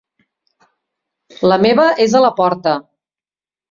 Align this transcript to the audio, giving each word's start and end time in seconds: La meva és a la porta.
La 1.53 1.61
meva 1.69 1.87
és 2.09 2.19
a 2.23 2.27
la 2.29 2.35
porta. 2.43 2.79